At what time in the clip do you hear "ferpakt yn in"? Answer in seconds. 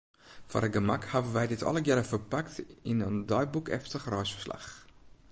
2.11-3.15